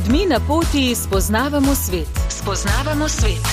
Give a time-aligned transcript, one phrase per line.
[0.00, 2.08] ljudmi na poti spoznavamo svet.
[2.28, 3.46] Spoznavamo svet.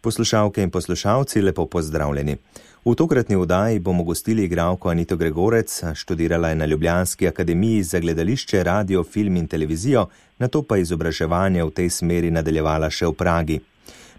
[0.00, 2.36] Poslušalke in poslušalci, lepo pozdravljeni.
[2.84, 8.62] V tokratni vdaji bomo gostili igralko Anito Gregorec, študirala je na Ljubljanski akademiji za gledališče,
[8.62, 10.06] radio, film in televizijo,
[10.38, 13.60] na to pa izobraževanje v tej smeri nadaljevala še v Pragi.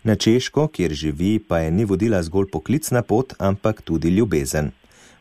[0.03, 4.71] Na Češko, kjer živi, pa je ni vodila zgolj poklicna pot, ampak tudi ljubezen.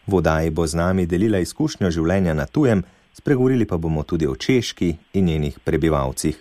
[0.07, 4.35] V vdaji bo z nami delila izkušnjo življenja na tujem, spregovorili pa bomo tudi o
[4.35, 6.35] Češki in njenih prebivalcih.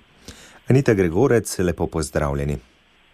[0.70, 2.58] Anita Gregorec, lepo pozdravljeni.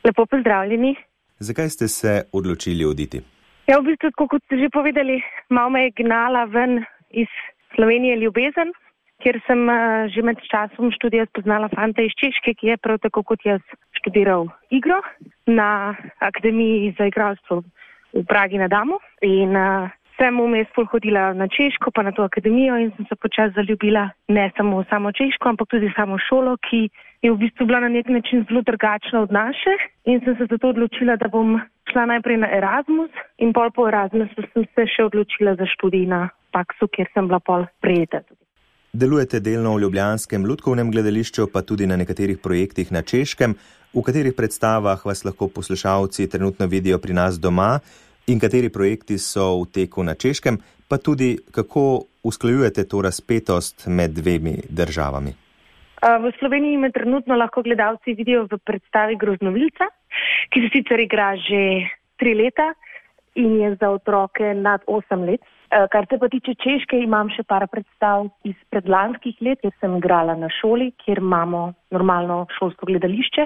[0.03, 0.95] Lepo pozdravljeni.
[1.39, 3.21] Zakaj ste se odločili oditi?
[3.67, 7.27] Ja, v bistvu, kot ste že povedali, malo me je gnala ven iz
[7.75, 8.71] Slovenije ljubezen,
[9.21, 13.23] kjer sem uh, že med časom študija spoznala fanta iz Češke, ki je prav tako
[13.23, 13.61] kot jaz
[13.99, 15.01] študiral igro
[15.45, 17.61] na Akademiji za igralstvo
[18.13, 18.97] v Pragi na Damu.
[19.21, 19.89] In uh,
[20.19, 24.51] sem vmes hodila na Češko, pa na to akademijo in sem se počasi zaljubila ne
[24.57, 26.89] samo v samo Češko, ampak tudi samo šolo, ki
[27.23, 29.73] je v bistvu bila na nek način zelo drugačna od naše.
[30.05, 31.59] In sem se zato odločila, da bom
[31.91, 36.29] šla najprej na Erasmus in pol po Erasmusu sem se še odločila za študij na
[36.51, 38.21] Paksu, kjer sem bila pol prijeta.
[38.93, 43.53] Delujete delno v Ljubljanskem ljudkovnem gledališču, pa tudi na nekaterih projektih na Češkem,
[43.93, 47.79] v katerih predstavah vas lahko poslušalci trenutno vidijo pri nas doma
[48.27, 50.57] in kateri projekti so v teku na Češkem,
[50.89, 55.33] pa tudi kako usklajujete to razpetost med dvemi državami.
[55.99, 59.89] V Sloveniji me trenutno lahko gledalci vidijo v predstavi Groznovilca,
[60.49, 62.73] ki se sicer igra že tri leta
[63.35, 65.41] in je za otroke nad osem let.
[65.69, 70.33] Kar se pa tiče Češke, imam še par predstav iz predlanskih let, ker sem igrala
[70.35, 73.45] na šoli, kjer imamo normalno šolsko gledališče.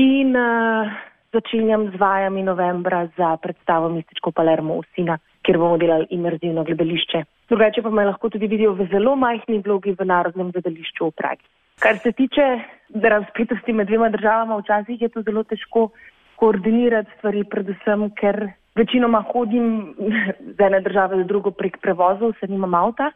[0.00, 0.94] In uh,
[1.34, 7.24] začenjam z vajami novembra za predstavo Mističko Palermo v Sina, kjer bomo delali imerzivno gledališče.
[7.50, 11.46] Drugače pa me lahko tudi vidijo v zelo majhni vlogi v Narodnem gledališču v Pragi.
[11.82, 12.46] Kar se tiče
[13.02, 15.88] razpetosti med dvema državama, včasih je to zelo težko
[16.38, 19.94] koordinirati stvari, predvsem ker večinoma hodim
[20.56, 23.10] z ene države do drugo prek prevozov, se nimam avta.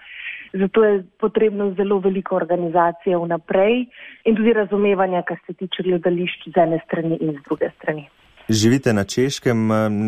[0.53, 3.84] Zato je potrebno zelo veliko organizacije vnaprej
[4.25, 8.09] in tudi razumevanja, kar se tiče gledališč z ene strani in z druge strani.
[8.48, 9.58] Živite na Češkem,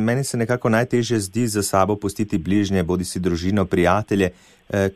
[0.05, 4.31] meni se nekako najtežje zdi za sabo pustiti bližnje, bodi si družino, prijatelje.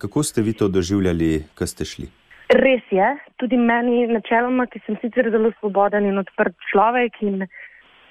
[0.00, 2.08] Kako ste vi to doživljali, ko ste šli?
[2.48, 7.48] Res je, tudi meni načeloma, ki sem sicer zelo svoboden in odprt človek in uh,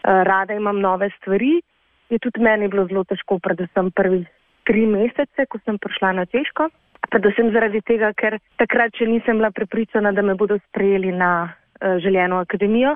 [0.03, 1.61] rada imam nove stvari,
[2.09, 4.25] je tudi meni bilo zelo težko, predvsem prvi
[4.69, 6.69] tri mesece, ko sem prišla na Češko
[7.13, 11.99] predvsem zaradi tega, ker takrat še nisem bila prepričana, da me bodo sprejeli na uh,
[12.03, 12.95] željeno akademijo.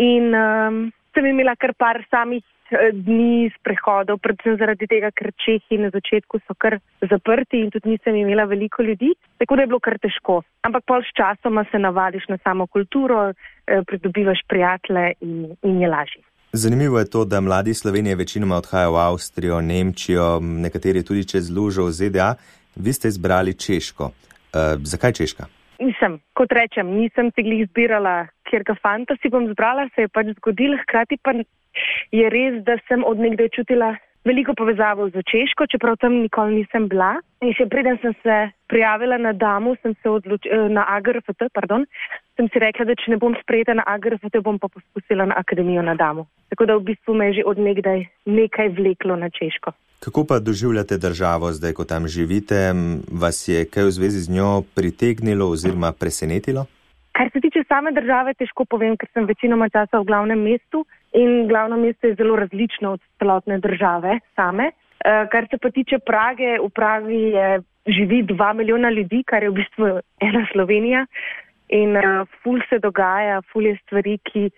[0.00, 0.80] In um,
[1.12, 6.40] sem imela kar par samih uh, dni sprehodov, predvsem zaradi tega, ker Čehi na začetku
[6.46, 6.78] so kar
[7.10, 10.40] zaprti in tudi nisem imela veliko ljudi, tako da je bilo kar težko.
[10.64, 15.92] Ampak pol s časoma se navadiš na samo kulturo, uh, pridobivaš prijatelje in, in je
[15.92, 16.22] lažje.
[16.52, 21.86] Zanimivo je to, da mladi Slovenije večinoma odhajajo v Avstrijo, Nemčijo, nekateri tudi čez Lužo
[21.88, 22.34] v ZDA.
[22.76, 24.04] Vi ste izbrali Češko.
[24.04, 25.48] Uh, zakaj Češka?
[25.82, 30.12] Nisem, kot rečem, nisem si jih izbirala, ker ga fanta si bom zbrala, se je
[30.12, 30.76] pač zgodil.
[30.84, 31.34] Hkrati pa
[32.12, 36.88] je res, da sem od nekdaj čutila veliko povezavo z Češko, čeprav tam nikoli nisem
[36.88, 37.16] bila.
[37.42, 38.36] In še preden sem se
[38.70, 41.86] prijavila na Damu, sem se odločila na AGRFT, pardon,
[42.38, 45.82] sem si rekla, da če ne bom sprejeta na AGRFT, bom pa poskusila na Akademijo
[45.82, 46.28] na Damu.
[46.54, 49.74] Tako da v bistvu me je že od nekdaj nekaj vleklo na Češko.
[50.04, 52.74] Kako pa doživljate državo zdaj, ko tam živite?
[53.22, 56.66] Vas je kaj v zvezi z njo pritegnilo oziroma presenetilo?
[57.12, 60.82] Kar se tiče same države, težko povem, ker sem večinoma časa v glavnem mestu
[61.12, 64.72] in glavno mesto je zelo različno od celotne države same.
[64.72, 67.22] Eh, kar se pa tiče Prage, v Pragi
[67.86, 69.86] živi dva milijona ljudi, kar je v bistvu
[70.28, 71.06] ena Slovenija
[71.68, 74.50] in uh, ful se dogaja, ful je stvari, ki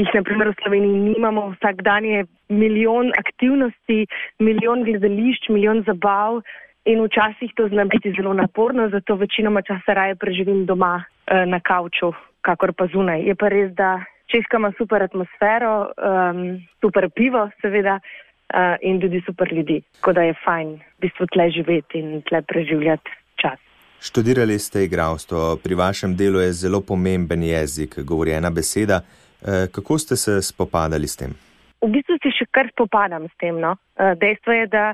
[0.00, 1.50] jih naprimer v Sloveniji nimamo.
[1.56, 4.06] Vsak dan je milijon aktivnosti,
[4.38, 6.40] milijon gledališč, milijon zabav
[6.84, 11.60] in včasih to zna biti zelo naporno, zato večinoma časa raje preživim doma uh, na
[11.60, 13.22] kavču, kakor pa zunaj.
[13.28, 14.00] Je pa res, da
[14.30, 19.80] Češka ima super atmosfero, um, super pivo, seveda, uh, in tudi super ljudi.
[19.98, 23.10] Tako da je fajn v bistvu tle živeti in tle preživljati
[23.42, 23.58] čas.
[24.00, 29.00] Študirali ste igralstvo, pri vašem delu je zelo pomemben jezik, govori ena beseda.
[29.40, 31.32] Uh, kako ste se spopadali s tem?
[31.80, 33.56] V bistvu se še kar spopadam s tem.
[33.60, 33.76] No?
[33.96, 34.84] Uh, dejstvo je, da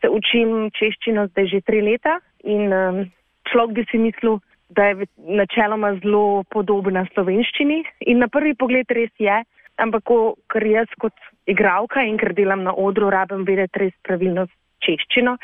[0.00, 3.04] se učim češčino zdaj že tri leta in um,
[3.50, 4.40] človek bi si mislil,
[4.74, 9.38] da je načeloma zelo podobna slovenščini in na prvi pogled res je,
[9.78, 10.10] ampak
[10.50, 11.14] ker jaz kot
[11.46, 14.48] igralka in ker delam na odru, rabim vedeti res pravilno
[14.82, 15.36] češčino.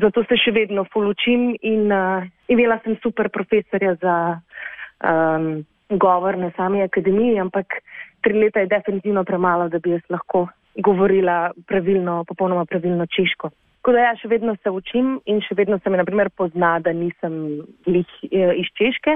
[0.00, 4.16] Zato se še vedno polučim in uh, imela sem super profesorja za
[5.04, 7.66] um, govor na sami akademiji, ampak
[8.20, 10.46] tri leta je definitivno premalo, da bi jaz lahko
[10.76, 13.50] govorila pravilno, popolnoma pravilno češko.
[13.80, 16.78] Tako da ja, še vedno se učim in še vedno se me, na primer, pozna,
[16.82, 19.14] da nisem lih eh, iz češke,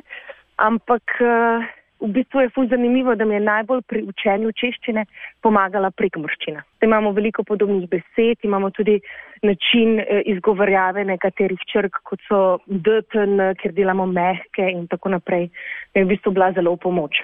[0.63, 1.67] ampak uh,
[2.01, 5.05] v bistvu je ful zanimivo, da mi je najbolj pri učenju češčine
[5.43, 6.63] pomagala prekmorščina.
[6.83, 9.01] Imamo veliko podobnih besed, imamo tudi
[9.43, 15.51] način eh, izgovorjave nekaterih črk, kot so dtn, ker delamo mehke in tako naprej.
[15.95, 17.21] Je v bistvu bila zelo v pomoč.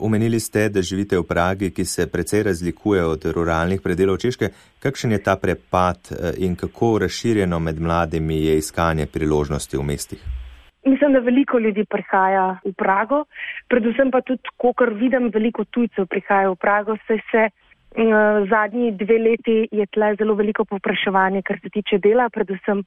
[0.00, 4.52] Umenili eh, ste, da živite v Pragi, ki se precej razlikuje od ruralnih predelov Češke.
[4.82, 10.41] Kakšen je ta prepad eh, in kako razširjeno med mladimi je iskanje priložnosti v mestih?
[10.84, 13.24] Mislim, da veliko ljudi prihaja v Prago,
[13.70, 19.18] predvsem pa tudi, kolikor vidim, veliko tujcev prihaja v Prago, saj se uh, zadnji dve
[19.18, 22.82] leti je tle zelo veliko povpraševanje, kar se tiče dela, predvsem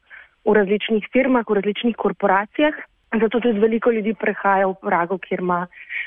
[0.46, 2.76] v različnih firmah, v različnih korporacijah.
[3.16, 5.62] Zato tudi veliko ljudi prihaja v Prago, kjer ima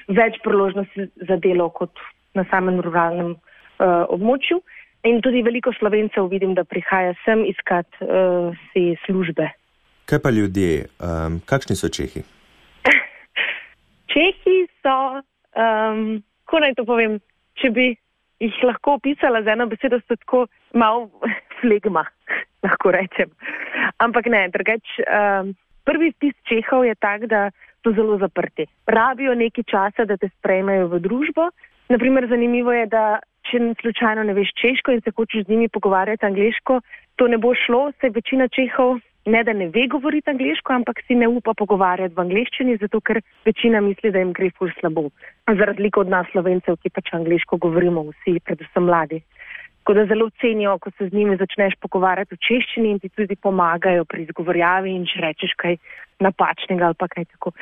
[0.08, 1.96] več priložnosti za delo kot
[2.37, 4.61] na samem ruralnem uh, območju.
[5.08, 9.49] In tudi veliko slovencev vidim, da prihaja sem iskat uh, si službe.
[10.08, 12.22] Kaj pa ljudje, um, kakšni so Čehi?
[14.12, 17.19] Čehi so, um, kako naj to povem,
[17.60, 17.88] če bi
[18.40, 21.10] jih lahko opisala z eno besedo, so tako malo
[21.60, 22.06] flegma,
[22.64, 23.34] lahko rečem.
[24.00, 25.52] Ampak ne, drugač, um,
[25.84, 27.50] prvi vtis Čehov je tak, da
[27.84, 28.64] so zelo zaprti.
[28.88, 31.50] Rabijo nekaj časa, da te sprejmejo v družbo.
[31.93, 36.25] Naprimer, zanimivo je, da če slučajno ne veš češko in se hočeš z njimi pogovarjati
[36.25, 36.81] angliško,
[37.20, 38.96] to ne bo šlo, se večina Čehov
[39.28, 43.20] ne da ne ve govoriti angliško, ampak si ne upa pogovarjati v angliščini, zato ker
[43.46, 45.08] večina misli, da jim gre ful slabo.
[45.46, 49.20] Za razliko od nas, slovencev, ki pač angliško govorimo vsi, predvsem mladi.
[49.88, 53.36] Tako da zelo cenijo, ko se z njimi začneš pogovarjati v češčini in ti tudi
[53.36, 55.78] pomagajo pri izgovorjavi in če rečeš kaj
[56.20, 57.54] napačnega ali pa kaj tako.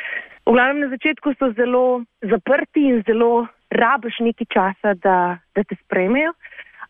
[0.46, 5.78] V glavnem na začetku so zelo zaprti in zelo rabiš nekaj časa, da, da te
[5.84, 6.32] sprejmejo,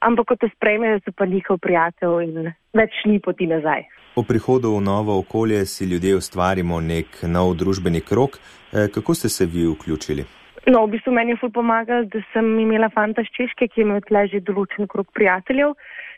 [0.09, 3.85] ampak ko te sprejmejo, so pa njihov prijatelj in več ni poti nazaj.
[4.17, 8.39] Po prihodu v novo okolje si ljudje ustvarimo nek nov družbeni krok.
[8.73, 10.25] Eh, kako ste se vi vključili?
[10.73, 13.85] No, v bistvu meni je ful pomagal, da sem imela fanta iz Češke, ki je
[13.85, 15.75] imel tle že določen krok prijateljev,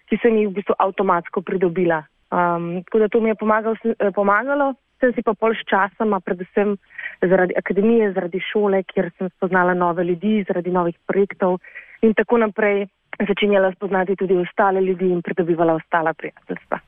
[0.07, 2.05] ki sem jih v bistvu avtomatsko pridobila.
[2.31, 4.69] Um, tako da to mi je pomagal, eh, pomagalo.
[5.03, 6.77] Sem si pa pol s časoma, predvsem
[7.19, 11.59] zaradi akademije, zaradi šole, kjer sem spoznala nove ljudi, zaradi novih projektov
[12.07, 12.87] in tako naprej,
[13.27, 16.79] začenjala spoznati tudi ostale ljudi in pridobivala ostala prijateljstva.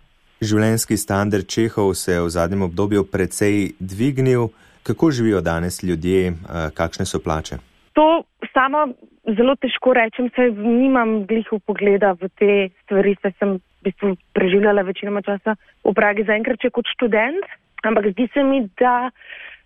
[0.40, 4.48] Življenjski standard Čehov se je v zadnjem obdobju precej dvignil.
[4.88, 6.32] Kako živijo danes ljudje,
[6.72, 7.58] kakšne so plače?
[7.92, 8.86] To samo
[9.36, 12.52] zelo težko rečem, saj nimam glih v pogleda v te
[12.86, 17.44] stvari, saj sem v bistvu preživljala večinoma časa v Pragi zaenkrat, če kot študent,
[17.84, 19.10] ampak zdi se mi, da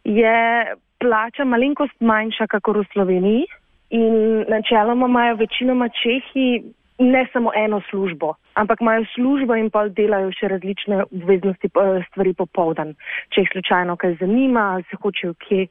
[0.02, 3.46] je plača malenkost manjša, kakor v Sloveniji
[3.94, 6.64] in načeloma imajo večinoma Čehi
[6.98, 11.70] ne samo eno službo, ampak imajo službo in pa delajo še različne obveznosti,
[12.10, 12.94] stvari popovdan.
[13.34, 15.66] Če jih slučajno kaj zanima, se hočejo kje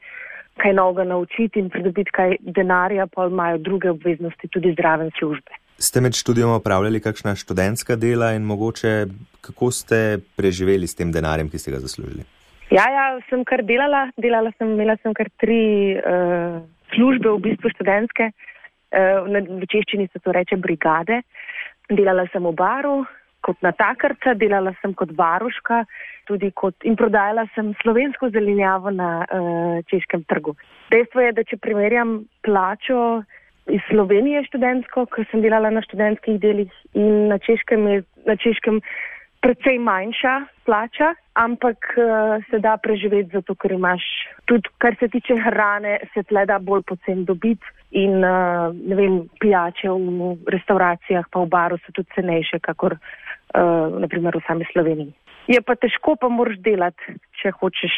[0.61, 5.57] kaj novega naučiti in pridobiti kaj denarja, pa imajo druge obveznosti, tudi zdraven službe.
[5.81, 9.07] Ste med študijom opravljali kakšna študentska dela in mogoče
[9.41, 12.27] kako ste preživeli s tem denarjem, ki ste ga zaslužili?
[12.69, 14.05] Ja, ja, sem kar delala.
[14.17, 16.61] Delala sem, imela sem kar tri uh,
[16.93, 18.29] službe, v bistvu študentske.
[18.29, 18.52] Uh,
[18.93, 21.21] v češčini se to reče brigade.
[21.89, 23.03] Delala sem v baru
[23.43, 25.83] kot natakarca, delala sem kot varuška
[26.55, 30.55] kot, in prodajala sem slovensko zelenjavo na uh, češkem trgu.
[30.93, 33.23] Dejstvo je, da če primerjam plačo
[33.71, 38.79] iz Slovenije študentsko, ker sem delala na študentskih delih in na češkem, je, na češkem
[39.43, 44.03] precej manjša plača, ampak uh, se da preživeti zato, ker imaš
[44.47, 49.19] tudi, kar se tiče hrane, se tle da bolj pocen dobiti in uh, ne vem,
[49.39, 55.13] pijače v restauracijah pa v baru so tudi cenejše, kakor uh, naprimer v sami Sloveniji.
[55.47, 57.93] Je pa težko, pa moraš delati, če hočeš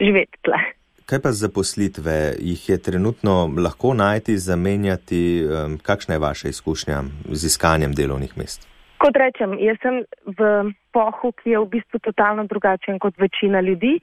[0.00, 0.60] živeti tle.
[1.08, 2.36] Kaj pa zaposlitve?
[2.38, 5.42] Jih je trenutno lahko najti, zamenjati?
[5.82, 8.68] Kakšna je vaša izkušnja z iskanjem delovnih mest?
[9.02, 10.04] Kot rečem, jaz sem
[10.38, 13.96] v pohu, ki je v bistvu totalno drugačen kot večina ljudi.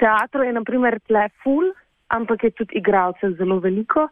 [0.00, 1.74] Teatro je naprimer tle full,
[2.08, 4.08] ampak je tudi igralcev zelo veliko.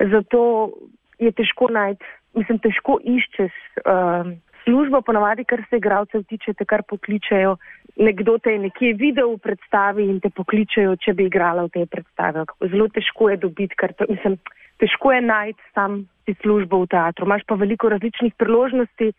[0.00, 0.70] Zato
[1.18, 2.04] je težko najti,
[2.34, 3.52] mislim, težko iščeš
[3.84, 4.30] uh,
[4.64, 7.56] službo, ponavadi, kar se igralcev tiče, te kar pokličejo.
[7.96, 11.86] Nekdo te je nekje videl v predstavi in te pokličejo, če bi igrala v tej
[11.92, 12.46] predstavi.
[12.72, 14.38] Zelo težko je dobiti, ker to, mislim,
[14.80, 17.28] težko je najti sam ti službo v teatru.
[17.28, 19.12] Imaš pa veliko različnih priložnosti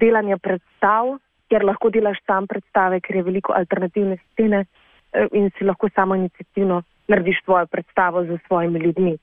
[0.00, 1.18] delanja predstav,
[1.52, 6.16] ker lahko delaš sam predstave, ker je veliko alternativne scene eh, in si lahko samo
[6.16, 9.16] inicijativno narediš svojo predstavo z svojimi ljudmi.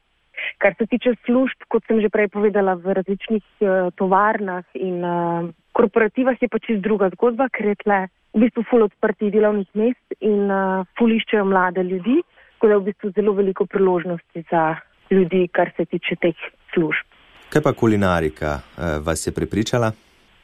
[0.57, 5.49] Kar se tiče služb, kot sem že prej povedala, v različnih uh, tovarnah in uh,
[5.71, 7.99] korporativah je pa čist druga zgodba, ker je tle
[8.33, 12.19] v bistvu ful odprtih delovnih mest in uh, ful iščejo mlade ljudi,
[12.57, 14.75] tako da je v bistvu zelo veliko priložnosti za
[15.09, 17.07] ljudi, kar se tiče teh služb.
[17.49, 19.91] Kaj pa kulinarika uh, vas je prepričala?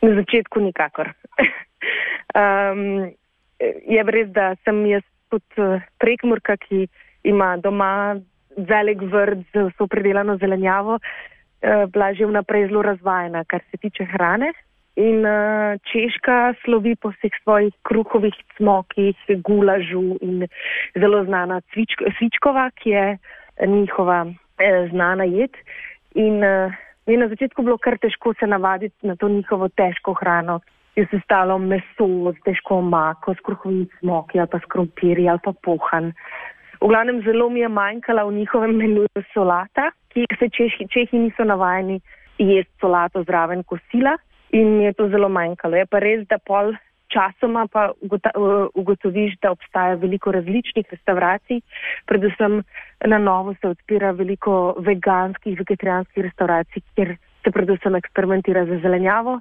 [0.01, 1.11] Na začetku nikakor.
[2.41, 3.11] um,
[3.61, 6.87] je res, da sem jaz tudi prekmurka, ki
[7.25, 8.17] ima doma
[8.57, 14.05] velik vrt z vso predelano zelenjavo, uh, bila že vnaprej zelo razvajena, kar se tiče
[14.05, 14.53] hrane.
[14.95, 20.47] In uh, Češka slovi po vseh svojih kruhovih smokih, gulažu in
[20.95, 23.17] zelo znana cvičko, svičkova, ki je
[23.67, 24.25] njihova
[24.57, 25.51] eh, znana jed.
[26.15, 26.71] In uh,
[27.05, 30.59] je na začetku bilo kar težko se navaditi na to njihovo težko hrano.
[30.95, 35.53] Je se stalo meso težko omako, s kruhovimi smoki ali pa s krompiri ali pa
[35.63, 36.13] pohan.
[36.81, 41.43] V glavnem zelo mi je manjkala v njihovem menuju solata, ki se čehi, čehi niso
[41.43, 41.99] navajeni
[42.37, 44.17] jesti solato zraven kosila
[44.51, 45.75] in mi je to zelo manjkalo.
[45.77, 46.73] Je pa res, da pol
[47.07, 47.91] časoma pa
[48.73, 51.61] ugotoviš, da obstaja veliko različnih restauracij,
[52.05, 52.63] predvsem
[53.05, 59.39] na novo se odpira veliko veganskih, vegetarijanskih restauracij, kjer se predvsem eksperimentira z zelenjavo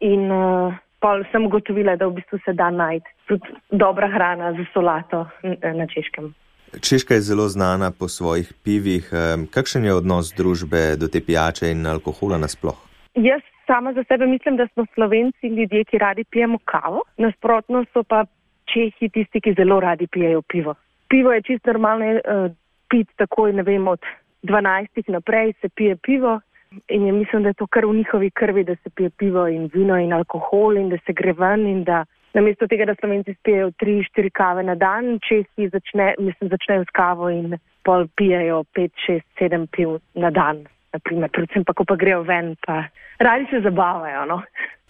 [0.00, 4.66] in uh, pol sem ugotovila, da v bistvu se da najti tudi dobra hrana za
[4.72, 5.26] solato
[5.62, 6.34] na češkem.
[6.80, 9.10] Češka je zelo znana po svojih pivih.
[9.50, 12.76] Kakšen je odnos družbe do te pijače in alkohola nasploh?
[13.14, 17.02] Jaz sama za sebe mislim, da smo slovenci ljudje, ki radi pijemo kavo.
[17.16, 18.24] Nasprotno so pa
[18.72, 20.74] Čehi tisti, ki zelo radi pijejo pivo.
[21.08, 22.52] Pivo je čisto normalno uh,
[22.90, 24.00] piti takoj, ne vem, od
[24.42, 26.40] 12 naprej se pije pivo.
[26.88, 29.70] In je mislim, da je to kar v njihovi krvi, da se pije pivo in
[29.74, 32.04] vino in alkohol in da se gre ven in da
[32.34, 37.30] namesto tega, da slovenci spijejo 3-4 kave na dan, čehi začne, mislim, začnejo s kavo
[37.30, 42.84] in pol pijejo 5-6-7 piv na dan naprimer, predvsem pa, ko pa grejo ven, pa
[43.20, 44.42] radi se zabavajo, no?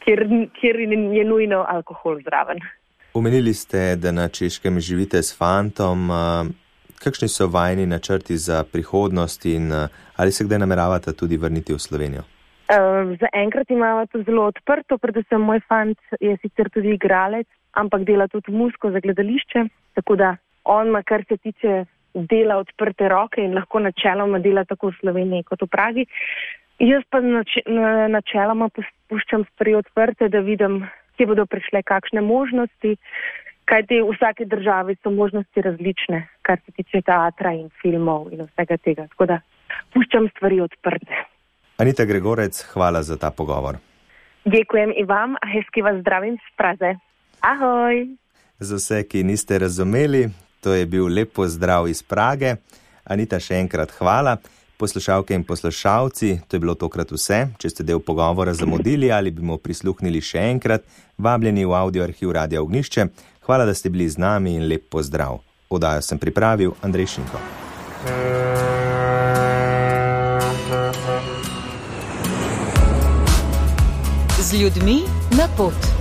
[0.04, 0.24] kjer,
[0.60, 2.62] kjer je nujno alkohol zraven.
[3.14, 6.08] Omenili ste, da na češkem živite s fantom.
[6.98, 9.72] Kakšni so vajni načrti za prihodnost in
[10.16, 12.22] ali se kdaj nameravate tudi vrniti v Slovenijo?
[12.68, 18.04] Uh, za enkrat imamo to zelo odprto, predvsem moj fant je sicer tudi igralec, ampak
[18.04, 19.62] dela tudi musko za gledališče,
[19.96, 20.34] tako da
[20.64, 21.84] on, kar se tiče
[22.14, 26.04] dela odprte roke in lahko načeloma dela tako v Sloveniji kot v Pragi.
[26.78, 27.56] Jaz pa nač
[28.12, 28.68] načeloma
[29.08, 30.82] puščam stvari odprte, da vidim,
[31.16, 32.94] kje bodo prišle kakšne možnosti,
[33.64, 38.76] kajti v vsaki državi so možnosti različne, kar se tiče teatra in filmov in vsega
[38.76, 39.08] tega.
[39.16, 39.40] Tako da
[39.96, 41.24] puščam stvari odprte.
[41.78, 43.78] Anita Gregorec, hvala za ta pogovor.
[44.44, 46.90] Dekujem in vam, a hezki vas zdravim z praze.
[47.40, 48.18] Ahoj!
[48.58, 50.28] Za vse, ki niste razumeli,
[50.60, 52.56] To je bil lep pozdrav iz Prage.
[53.04, 54.36] Anita, še enkrat hvala.
[54.78, 57.38] Poslušalke in poslušalci, to je bilo tokrat vse.
[57.58, 60.86] Če ste del pogovora zamudili ali bi mu prisluhnili še enkrat,
[61.18, 63.08] vabljeni v audio arhiv Radia Ognišče.
[63.46, 65.40] Hvala, da ste bili z nami in lep pozdrav.
[65.70, 68.47] Odajo sem pripravil Andrej Šinko.
[74.48, 75.04] Z ljudmi
[75.36, 75.97] na pot.